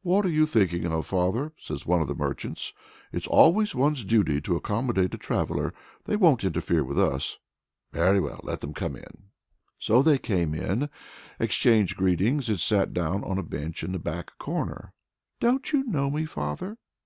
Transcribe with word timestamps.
"What 0.00 0.24
are 0.24 0.30
you 0.30 0.46
thinking 0.46 0.86
of, 0.86 1.04
father?" 1.04 1.52
says 1.58 1.84
one 1.84 2.00
of 2.00 2.08
the 2.08 2.14
merchants. 2.14 2.72
"It's 3.12 3.26
always 3.26 3.74
one's 3.74 4.06
duty 4.06 4.40
to 4.40 4.56
accommodate 4.56 5.12
a 5.12 5.18
traveller, 5.18 5.74
they 6.06 6.16
won't 6.16 6.44
interfere 6.44 6.82
with 6.82 6.98
us." 6.98 7.36
"Very 7.92 8.18
well, 8.18 8.40
let 8.42 8.62
them 8.62 8.72
come 8.72 8.96
in." 8.96 9.24
So 9.78 10.00
they 10.00 10.16
came 10.16 10.54
in, 10.54 10.88
exchanged 11.38 11.94
greetings, 11.98 12.48
and 12.48 12.58
sat 12.58 12.94
down 12.94 13.22
on 13.22 13.36
a 13.36 13.42
bench 13.42 13.84
in 13.84 13.92
the 13.92 13.98
back 13.98 14.38
corner. 14.38 14.94
"Don't 15.40 15.70
you 15.74 15.84
know 15.84 16.08
me, 16.08 16.24
father?" 16.24 16.78